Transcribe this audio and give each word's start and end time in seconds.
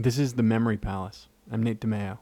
This 0.00 0.16
is 0.16 0.34
The 0.34 0.44
Memory 0.44 0.76
Palace. 0.76 1.26
I'm 1.50 1.60
Nate 1.60 1.80
DiMeo. 1.80 2.18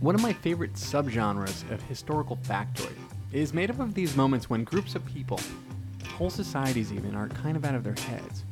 One 0.00 0.14
of 0.14 0.22
my 0.22 0.32
favorite 0.32 0.72
subgenres 0.72 1.70
of 1.70 1.82
historical 1.82 2.38
factoid 2.38 2.96
is 3.32 3.52
made 3.52 3.68
up 3.70 3.80
of 3.80 3.92
these 3.92 4.16
moments 4.16 4.48
when 4.48 4.64
groups 4.64 4.94
of 4.94 5.04
people, 5.04 5.38
whole 6.14 6.30
societies 6.30 6.90
even, 6.90 7.14
are 7.14 7.28
kind 7.28 7.54
of 7.54 7.66
out 7.66 7.74
of 7.74 7.84
their 7.84 7.92
heads. 7.92 8.44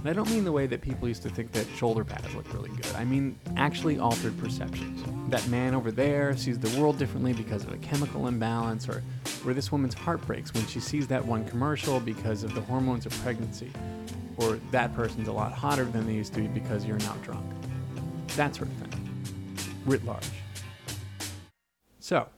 And 0.00 0.08
I 0.08 0.12
don't 0.12 0.30
mean 0.30 0.44
the 0.44 0.52
way 0.52 0.66
that 0.66 0.80
people 0.80 1.08
used 1.08 1.22
to 1.24 1.28
think 1.28 1.50
that 1.52 1.66
shoulder 1.76 2.04
pads 2.04 2.32
look 2.34 2.52
really 2.54 2.70
good. 2.70 2.94
I 2.94 3.04
mean 3.04 3.36
actually 3.56 3.98
altered 3.98 4.38
perceptions. 4.38 5.02
That 5.30 5.46
man 5.48 5.74
over 5.74 5.90
there 5.90 6.36
sees 6.36 6.58
the 6.58 6.80
world 6.80 6.98
differently 6.98 7.32
because 7.32 7.64
of 7.64 7.72
a 7.72 7.76
chemical 7.78 8.28
imbalance, 8.28 8.88
or 8.88 9.02
where 9.42 9.54
this 9.54 9.72
woman's 9.72 9.94
heart 9.94 10.24
breaks 10.24 10.54
when 10.54 10.66
she 10.66 10.78
sees 10.78 11.08
that 11.08 11.24
one 11.24 11.44
commercial 11.46 11.98
because 11.98 12.44
of 12.44 12.54
the 12.54 12.60
hormones 12.60 13.06
of 13.06 13.12
pregnancy, 13.22 13.72
or 14.36 14.60
that 14.70 14.94
person's 14.94 15.26
a 15.26 15.32
lot 15.32 15.52
hotter 15.52 15.84
than 15.84 16.06
they 16.06 16.14
used 16.14 16.32
to 16.34 16.40
be 16.40 16.46
because 16.46 16.84
you're 16.84 16.98
now 16.98 17.14
drunk. 17.22 17.44
That 18.36 18.54
sort 18.54 18.68
of 18.68 18.74
thing. 18.76 19.34
Writ 19.84 20.04
large. 20.04 20.24
So, 21.98 22.28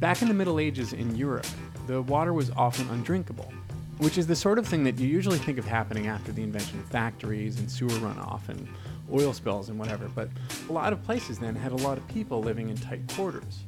back 0.00 0.22
in 0.22 0.28
the 0.28 0.34
Middle 0.34 0.58
Ages 0.58 0.92
in 0.92 1.14
Europe, 1.14 1.46
the 1.86 2.02
water 2.02 2.32
was 2.32 2.50
often 2.50 2.88
undrinkable, 2.90 3.52
which 3.98 4.18
is 4.18 4.26
the 4.26 4.36
sort 4.36 4.58
of 4.58 4.66
thing 4.66 4.84
that 4.84 4.98
you 4.98 5.06
usually 5.06 5.38
think 5.38 5.58
of 5.58 5.64
happening 5.64 6.06
after 6.06 6.32
the 6.32 6.42
invention 6.42 6.78
of 6.78 6.86
factories 6.86 7.58
and 7.58 7.70
sewer 7.70 7.90
runoff 7.90 8.48
and 8.48 8.66
oil 9.12 9.32
spills 9.32 9.68
and 9.68 9.78
whatever. 9.78 10.08
But 10.08 10.28
a 10.68 10.72
lot 10.72 10.92
of 10.92 11.02
places 11.04 11.38
then 11.38 11.54
had 11.54 11.72
a 11.72 11.76
lot 11.76 11.98
of 11.98 12.06
people 12.08 12.40
living 12.40 12.68
in 12.68 12.76
tight 12.76 13.00
quarters, 13.14 13.60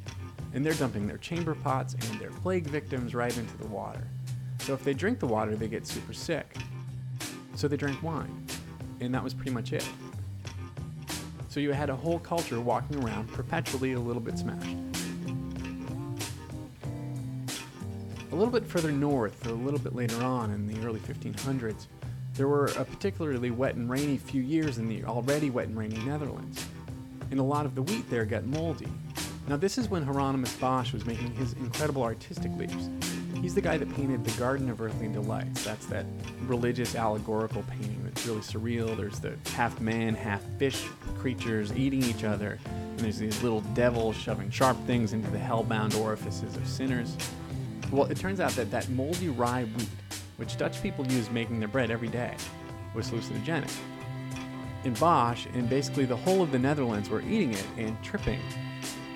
and 0.55 0.65
they're 0.65 0.75
dumping 0.75 1.07
their 1.07 1.19
chamber 1.19 1.55
pots 1.55 1.95
and 1.95 2.21
their 2.21 2.31
plague 2.31 2.65
victims 2.65 3.15
right 3.15 3.37
into 3.37 3.57
the 3.59 3.67
water. 3.67 4.07
So 4.61 4.75
if 4.75 4.83
they 4.83 4.95
drink 4.95 5.21
the 5.21 5.27
water, 5.27 5.55
they 5.55 5.69
get 5.69 5.87
super 5.87 6.13
sick. 6.13 6.57
So 7.55 7.69
they 7.69 7.77
drank 7.77 8.03
wine, 8.03 8.47
and 9.01 9.15
that 9.15 9.23
was 9.23 9.33
pretty 9.33 9.53
much 9.53 9.73
it. 9.73 9.89
So 11.49 11.61
you 11.61 11.73
had 11.73 11.89
a 11.89 11.97
whole 11.97 12.19
culture 12.19 12.61
walking 12.61 13.03
around 13.03 13.33
perpetually 13.33 13.93
a 13.93 14.01
little 14.01 14.21
bit 14.21 14.39
smashed. 14.39 14.77
A 18.37 18.39
little 18.39 18.53
bit 18.53 18.67
further 18.67 18.93
north, 18.93 19.47
a 19.47 19.51
little 19.51 19.81
bit 19.81 19.95
later 19.95 20.23
on 20.23 20.51
in 20.51 20.67
the 20.67 20.87
early 20.87 21.01
1500s, 21.01 21.87
there 22.35 22.47
were 22.47 22.67
a 22.67 22.85
particularly 22.85 23.51
wet 23.51 23.77
and 23.77 23.89
rainy 23.89 24.19
few 24.19 24.43
years 24.43 24.77
in 24.77 24.91
the 24.91 25.03
already 25.05 25.49
wet 25.49 25.69
and 25.69 25.79
rainy 25.79 25.97
Netherlands, 26.05 26.67
and 27.31 27.41
a 27.41 27.43
lot 27.43 27.65
of 27.65 27.75
the 27.75 27.81
wheat 27.81 28.11
there 28.11 28.27
got 28.27 28.45
moldy. 28.45 28.93
Now, 29.49 29.57
this 29.57 29.79
is 29.79 29.89
when 29.89 30.03
Hieronymus 30.03 30.55
Bosch 30.57 30.93
was 30.93 31.07
making 31.07 31.31
his 31.31 31.55
incredible 31.55 32.03
artistic 32.03 32.53
leaps. 32.59 32.91
He's 33.41 33.55
the 33.55 33.63
guy 33.63 33.79
that 33.79 33.91
painted 33.97 34.23
the 34.23 34.39
Garden 34.39 34.69
of 34.69 34.83
Earthly 34.83 35.09
Delights. 35.09 35.65
That's 35.65 35.87
that 35.87 36.05
religious 36.43 36.95
allegorical 36.95 37.63
painting 37.71 38.03
that's 38.05 38.27
really 38.27 38.43
surreal. 38.43 38.95
There's 38.99 39.19
the 39.19 39.39
half 39.55 39.81
man, 39.81 40.15
half 40.15 40.43
fish 40.59 40.85
creatures 41.19 41.73
eating 41.73 42.03
each 42.03 42.23
other, 42.23 42.59
and 42.67 43.01
there's 43.01 43.19
these 43.19 43.43
little 43.43 43.63
devils 43.73 44.15
shoving 44.15 44.51
sharp 44.51 44.77
things 44.87 45.15
into 45.15 45.31
the 45.31 45.39
hellbound 45.39 45.99
orifices 45.99 46.55
of 46.55 46.69
sinners. 46.69 47.17
Well, 47.93 48.07
it 48.07 48.17
turns 48.17 48.41
out 48.41 48.53
that 48.53 48.71
that 48.73 48.89
moldy 48.89 49.29
rye 49.29 49.65
wheat, 49.65 49.89
which 50.39 50.57
Dutch 50.57 50.83
people 50.83 51.07
used 51.07 51.31
making 51.31 51.61
their 51.61 51.69
bread 51.69 51.91
every 51.91 52.09
day, 52.09 52.35
was 52.95 53.11
hallucinogenic. 53.11 53.73
In 54.85 54.95
Bosch, 54.95 55.47
and 55.55 55.69
basically 55.69 56.05
the 56.05 56.17
whole 56.17 56.43
of 56.43 56.51
the 56.51 56.59
Netherlands 56.59 57.09
were 57.09 57.23
eating 57.23 57.53
it 57.53 57.67
and 57.77 57.97
tripping. 58.03 58.41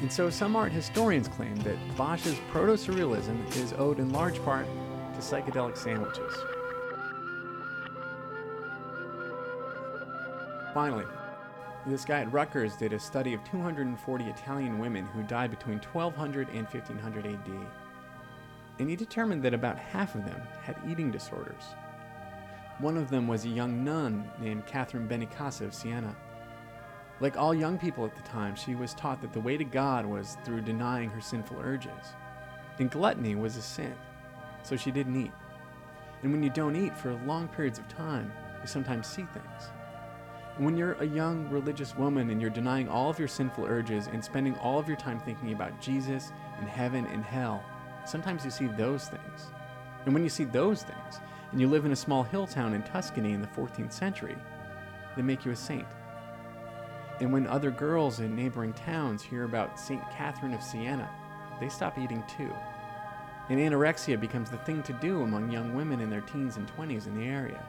And 0.01 0.11
so 0.11 0.31
some 0.31 0.57
art 0.57 0.73
historians 0.73 1.29
claim 1.29 1.57
that 1.57 1.77
Bosch's 1.97 2.37
proto 2.51 2.73
surrealism 2.73 3.45
is 3.57 3.73
owed 3.75 3.99
in 3.99 4.13
large 4.13 4.43
part 4.45 4.67
to 4.67 5.21
psychedelic 5.21 5.77
sandwiches. 5.77 6.33
Finally, 10.73 11.05
this 11.87 12.05
guy 12.05 12.21
at 12.21 12.33
Rutgers 12.33 12.77
did 12.77 12.93
a 12.93 12.99
study 13.01 13.35
of 13.35 13.43
240 13.45 14.25
Italian 14.25 14.79
women 14.79 15.07
who 15.07 15.23
died 15.25 15.51
between 15.51 15.79
1200 15.79 16.49
and 16.51 16.67
1500 16.69 17.27
AD 17.27 17.67
and 18.81 18.89
he 18.89 18.97
determined 18.97 19.43
that 19.43 19.53
about 19.53 19.79
half 19.79 20.15
of 20.15 20.25
them 20.25 20.41
had 20.63 20.75
eating 20.89 21.11
disorders. 21.11 21.63
One 22.79 22.97
of 22.97 23.11
them 23.11 23.29
was 23.29 23.45
a 23.45 23.51
young 23.51 23.85
nun 23.85 24.29
named 24.41 24.67
Catherine 24.67 25.07
Benincasa 25.07 25.67
of 25.67 25.75
Siena. 25.75 26.17
Like 27.21 27.37
all 27.37 27.55
young 27.55 27.79
people 27.79 28.07
at 28.07 28.17
the 28.17 28.23
time, 28.23 28.57
she 28.57 28.75
was 28.75 28.95
taught 28.95 29.21
that 29.21 29.35
the 29.35 29.41
way 29.41 29.59
to 29.59 29.65
God 29.65 30.07
was 30.07 30.39
through 30.47 30.63
denying 30.63 31.11
her 31.11 31.21
sinful 31.21 31.59
urges. 31.61 32.15
And 32.79 32.91
gluttony 32.91 33.35
was 33.35 33.59
a 33.59 33.63
sin, 33.63 33.95
so 34.63 34.77
she 34.77 34.91
didn't 34.91 35.21
eat. 35.27 35.33
And 36.23 36.33
when 36.33 36.43
you 36.43 36.49
don't 36.49 36.75
eat 36.75 36.97
for 36.97 37.13
long 37.27 37.49
periods 37.49 37.79
of 37.79 37.87
time, 37.89 38.33
you 38.63 38.67
sometimes 38.67 39.07
see 39.07 39.27
things. 39.35 39.71
And 40.57 40.65
when 40.65 40.79
you're 40.79 40.95
a 40.95 41.07
young 41.07 41.51
religious 41.51 41.95
woman 41.99 42.31
and 42.31 42.41
you're 42.41 42.49
denying 42.49 42.89
all 42.89 43.11
of 43.11 43.19
your 43.19 43.29
sinful 43.29 43.67
urges 43.67 44.07
and 44.07 44.25
spending 44.25 44.57
all 44.57 44.79
of 44.79 44.89
your 44.89 44.97
time 44.97 45.21
thinking 45.21 45.53
about 45.53 45.83
Jesus 45.83 46.33
and 46.59 46.67
heaven 46.67 47.05
and 47.05 47.23
hell, 47.23 47.63
sometimes 48.11 48.45
you 48.45 48.51
see 48.51 48.67
those 48.67 49.09
things. 49.09 49.47
And 50.05 50.13
when 50.13 50.23
you 50.23 50.29
see 50.29 50.45
those 50.45 50.83
things, 50.83 51.21
and 51.53 51.61
you 51.61 51.69
live 51.69 51.85
in 51.85 51.93
a 51.93 51.97
small 51.97 52.23
hill 52.23 52.47
town 52.47 52.75
in 52.75 52.83
Tuscany 52.83 53.33
in 53.33 53.43
the 53.43 53.49
14th 53.49 53.93
century, 53.93 54.37
they 55.17 55.23
make 55.23 55.45
you 55.45 55.53
a 55.53 55.57
saint. 55.57 55.87
And 57.21 57.33
when 57.33 57.47
other 57.47 57.71
girls 57.71 58.21
in 58.21 58.35
neighboring 58.35 58.73
towns 58.73 59.23
hear 59.23 59.45
about 59.45 59.79
St. 59.79 60.03
Catherine 60.11 60.55
of 60.55 60.63
Siena, 60.63 61.09
they 61.61 61.69
stop 61.69 61.99
eating 61.99 62.25
too. 62.37 62.53
And 63.49 63.59
anorexia 63.59 64.19
becomes 64.19 64.51
the 64.51 64.59
thing 64.59 64.83
to 64.85 64.93
do 64.95 65.23
among 65.23 65.51
young 65.51 65.75
women 65.75 66.01
in 66.01 66.09
their 66.09 66.21
teens 66.21 66.57
and 66.57 66.71
20s 66.77 67.07
in 67.07 67.19
the 67.19 67.27
area. 67.27 67.63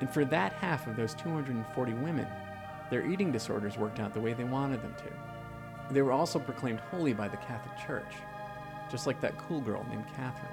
And 0.00 0.10
for 0.10 0.24
that 0.24 0.54
half 0.54 0.86
of 0.86 0.96
those 0.96 1.14
240 1.14 1.92
women, 1.94 2.26
their 2.90 3.06
eating 3.06 3.30
disorders 3.30 3.76
worked 3.76 4.00
out 4.00 4.14
the 4.14 4.20
way 4.20 4.32
they 4.32 4.44
wanted 4.44 4.82
them 4.82 4.94
to. 4.98 5.94
They 5.94 6.02
were 6.02 6.12
also 6.12 6.38
proclaimed 6.38 6.80
holy 6.80 7.12
by 7.12 7.28
the 7.28 7.36
Catholic 7.36 7.76
Church, 7.86 8.14
just 8.92 9.06
like 9.06 9.20
that 9.22 9.36
cool 9.38 9.60
girl 9.62 9.84
named 9.90 10.04
Catherine. 10.14 10.52